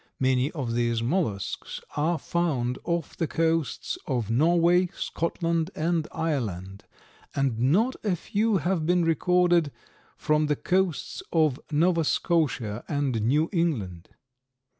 Many 0.19 0.49
of 0.53 0.73
these 0.73 1.03
mollusks 1.03 1.79
are 1.95 2.17
found 2.17 2.79
off 2.85 3.15
the 3.15 3.27
coasts 3.27 3.99
of 4.07 4.31
Norway, 4.31 4.87
Scotland 4.95 5.69
and 5.75 6.07
Ireland, 6.11 6.85
and 7.35 7.59
not 7.59 7.95
a 8.03 8.15
few 8.15 8.57
have 8.57 8.87
been 8.87 9.05
recorded 9.05 9.71
from 10.17 10.47
the 10.47 10.55
coasts 10.55 11.21
of 11.31 11.59
Nova 11.71 12.03
Scotia 12.03 12.83
and 12.87 13.21
New 13.21 13.47
England. 13.53 14.09